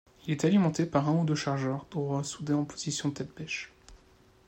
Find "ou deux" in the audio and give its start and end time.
1.13-1.35